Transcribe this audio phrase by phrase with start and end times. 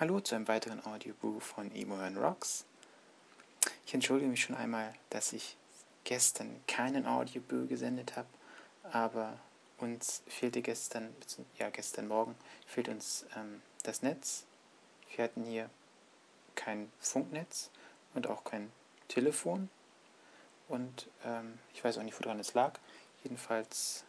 [0.00, 2.64] Hallo zu einem weiteren Audioboo von Emo and Rocks.
[3.84, 5.56] Ich entschuldige mich schon einmal, dass ich
[6.04, 8.28] gestern keinen Audioboo gesendet habe,
[8.92, 9.40] aber
[9.78, 11.12] uns fehlte gestern,
[11.58, 14.44] ja gestern Morgen, fehlt uns ähm, das Netz.
[15.16, 15.68] Wir hatten hier
[16.54, 17.70] kein Funknetz
[18.14, 18.70] und auch kein
[19.08, 19.68] Telefon
[20.68, 22.78] und ähm, ich weiß auch nicht, woran es lag.
[23.24, 24.04] Jedenfalls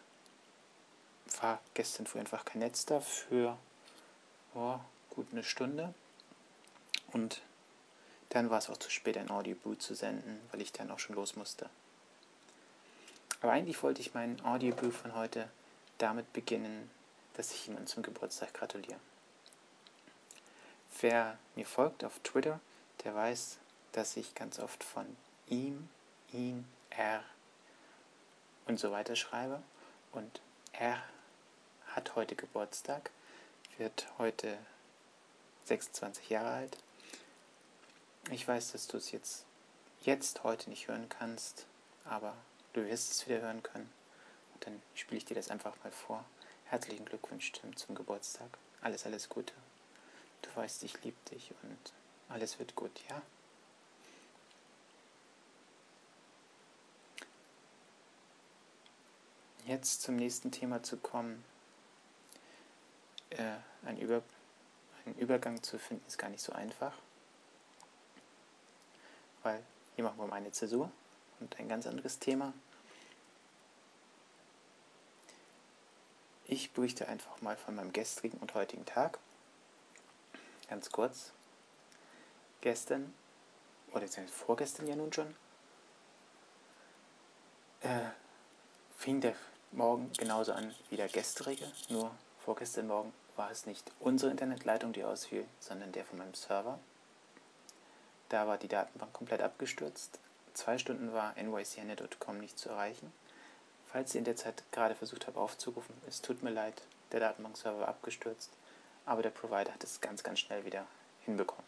[1.42, 3.58] war gestern früh einfach kein Netz da für
[4.54, 4.78] oh,
[5.20, 5.94] gut eine Stunde.
[7.12, 7.42] Und
[8.30, 11.18] dann war es auch zu spät, ein Audioboot zu senden, weil ich dann auch schon
[11.18, 11.70] los musste.
[13.42, 15.50] Aber eigentlich wollte ich meinen Audioboot von heute
[15.98, 16.90] damit beginnen,
[17.34, 19.00] dass ich jemandem zum Geburtstag gratuliere.
[21.02, 22.62] Wer mir folgt auf Twitter,
[23.04, 23.58] der weiß,
[23.92, 25.06] dass ich ganz oft von
[25.48, 25.90] ihm,
[26.32, 27.26] ihn, er
[28.68, 29.62] und so weiter schreibe.
[30.14, 30.40] Und
[30.72, 31.04] er
[31.88, 33.12] hat heute Geburtstag,
[33.78, 34.58] wird heute
[35.70, 36.78] 26 Jahre alt.
[38.32, 39.46] Ich weiß, dass du es jetzt,
[40.02, 41.68] jetzt heute nicht hören kannst,
[42.06, 42.36] aber
[42.74, 43.90] du wirst es wieder hören können.
[44.54, 46.26] Und dann spiele ich dir das einfach mal vor.
[46.66, 48.50] Herzlichen Glückwunsch, Tim, zum Geburtstag.
[48.82, 49.54] Alles, alles Gute.
[50.42, 51.94] Du weißt, ich liebe dich und
[52.30, 53.22] alles wird gut, ja?
[59.66, 61.44] Jetzt zum nächsten Thema zu kommen.
[63.30, 64.24] Äh, ein Über
[65.10, 66.94] einen Übergang zu finden ist gar nicht so einfach,
[69.44, 69.64] weil
[69.96, 70.92] hier machen wir mal eine Zäsur
[71.40, 72.54] und ein ganz anderes Thema.
[76.46, 79.20] Ich berichte einfach mal von meinem gestrigen und heutigen Tag.
[80.68, 81.32] Ganz kurz.
[82.62, 83.14] Gestern,
[83.92, 85.36] oder vorgestern ja nun schon,
[87.82, 88.10] äh,
[88.98, 89.36] fing der
[89.72, 92.12] Morgen genauso an wie der gestrige, nur
[92.44, 96.80] vorgestern Morgen war es nicht unsere Internetleitung, die ausfiel, sondern der von meinem Server.
[98.30, 100.20] Da war die Datenbank komplett abgestürzt.
[100.54, 103.12] Zwei Stunden war nycnet.com nicht zu erreichen.
[103.88, 106.82] Falls ihr in der Zeit gerade versucht habt aufzurufen, es tut mir leid,
[107.12, 108.52] der Datenbankserver war abgestürzt,
[109.06, 110.86] aber der Provider hat es ganz, ganz schnell wieder
[111.26, 111.66] hinbekommen.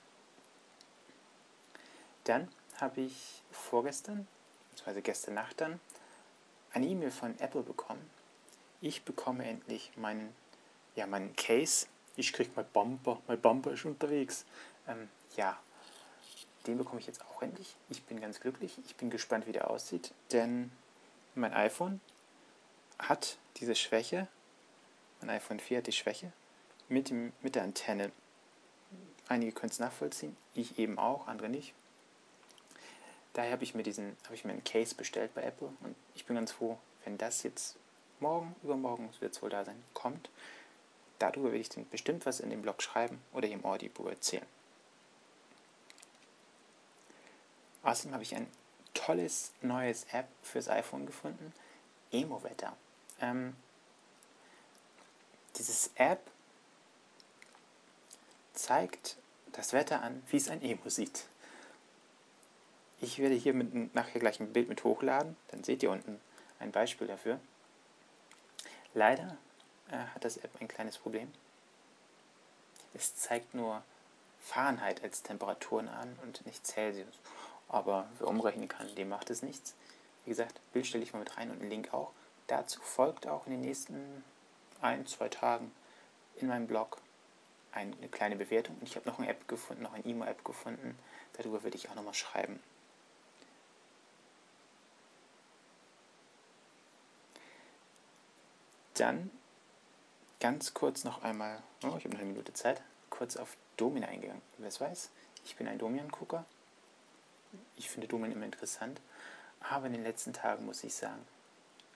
[2.26, 2.48] Dann
[2.80, 4.28] habe ich vorgestern,
[4.70, 5.80] beziehungsweise gestern Nacht dann,
[6.74, 8.08] eine E-Mail von Apple bekommen.
[8.82, 10.36] Ich bekomme endlich meinen
[10.96, 14.46] ja, mein Case, ich krieg mein Bumper, mein Bumper ist unterwegs.
[14.88, 15.58] Ähm, ja,
[16.68, 17.76] den bekomme ich jetzt auch endlich.
[17.90, 18.78] Ich bin ganz glücklich.
[18.86, 20.72] Ich bin gespannt, wie der aussieht, denn
[21.36, 22.02] mein iPhone
[23.00, 24.28] hat diese Schwäche,
[25.22, 26.32] mein iPhone 4 hat die Schwäche
[26.90, 28.12] mit, dem, mit der Antenne.
[29.28, 31.74] Einige können es nachvollziehen, ich eben auch, andere nicht.
[33.34, 36.26] Daher habe ich mir diesen, habe ich mir einen Case bestellt bei Apple und ich
[36.26, 37.78] bin ganz froh, wenn das jetzt
[38.20, 40.30] morgen, übermorgen wird es wohl da sein, kommt
[41.22, 44.46] Darüber werde ich dann bestimmt was in dem Blog schreiben oder im Audible erzählen.
[47.84, 48.48] Außerdem habe ich ein
[48.96, 51.54] tolles neues App fürs iPhone gefunden,
[52.12, 52.76] Emo-Wetter.
[53.20, 53.56] Ähm,
[55.58, 56.22] dieses App
[58.54, 59.18] zeigt
[59.52, 61.28] das Wetter an, wie es ein Emo sieht.
[63.00, 66.20] Ich werde hier mit, nachher gleich ein Bild mit hochladen, dann seht ihr unten
[66.60, 67.40] ein Beispiel dafür.
[68.96, 69.38] Leider
[69.90, 71.32] hat das App ein kleines Problem.
[72.94, 73.84] Es zeigt nur
[74.42, 77.20] Fahrenheit als Temperaturen an und nicht Celsius.
[77.70, 79.76] Aber wer umrechnen kann, dem macht es nichts.
[80.26, 82.12] Wie gesagt, Bild stelle ich mal mit rein und einen Link auch.
[82.48, 84.24] Dazu folgt auch in den nächsten
[84.82, 85.72] ein, zwei Tagen
[86.36, 86.98] in meinem Blog
[87.72, 88.76] eine kleine Bewertung.
[88.76, 90.98] Und ich habe noch eine App gefunden, noch eine E-Mail-App gefunden.
[91.34, 92.62] Darüber würde ich auch nochmal schreiben.
[98.96, 99.32] Dann
[100.42, 104.42] ganz kurz noch einmal, oh, ich habe noch eine Minute Zeit, kurz auf Domin eingegangen.
[104.58, 105.10] Wer es weiß,
[105.46, 106.44] ich bin ein Domian-Gucker.
[107.78, 109.00] Ich finde Domian immer interessant.
[109.62, 111.24] Aber in den letzten Tagen muss ich sagen,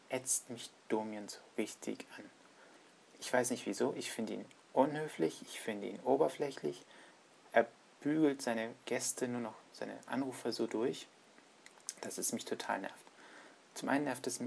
[0.10, 2.30] ätzt mich Domian so richtig an.
[3.20, 6.86] Ich weiß nicht wieso, ich finde ihn unhöflich, ich finde ihn oberflächlich.
[7.52, 7.66] Er
[8.02, 11.08] bügelt seine Gäste nur noch, seine Anrufer so durch,
[12.02, 12.96] dass es mich total nervt.
[13.74, 14.40] Zum einen nervt, es,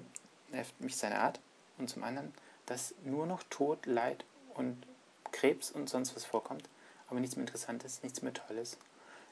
[0.50, 1.40] nervt mich seine Art
[1.78, 2.32] und zum anderen
[2.68, 4.24] dass nur noch Tod, Leid
[4.54, 4.86] und
[5.32, 6.68] Krebs und sonst was vorkommt,
[7.08, 8.76] aber nichts mehr Interessantes, nichts mehr Tolles.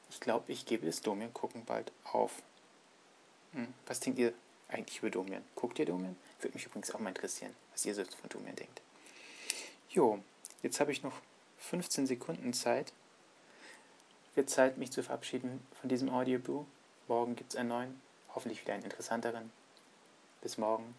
[0.09, 2.31] Ich glaube, ich gebe das Domian gucken bald auf.
[3.53, 3.73] Hm.
[3.85, 4.33] Was denkt ihr
[4.69, 5.43] eigentlich über Domian?
[5.55, 6.15] Guckt ihr Domian?
[6.41, 8.81] Würde mich übrigens auch mal interessieren, was ihr so von Domian denkt.
[9.91, 10.19] Jo,
[10.63, 11.13] jetzt habe ich noch
[11.59, 12.91] 15 Sekunden Zeit.
[14.33, 16.65] Wird Zeit, mich zu verabschieden von diesem Audioboo.
[17.07, 18.01] Morgen gibt es einen neuen,
[18.33, 19.51] hoffentlich wieder einen interessanteren.
[20.41, 20.95] Bis morgen.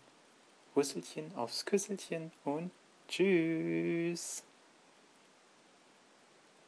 [0.78, 2.70] Rüsselchen aufs Küsselchen und
[3.08, 4.44] tschüss.